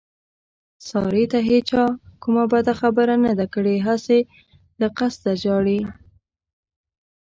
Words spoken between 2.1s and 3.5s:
کومه بده خبره نه ده